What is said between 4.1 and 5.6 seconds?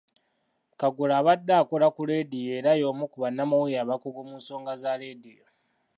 mu nsonga za leediyo.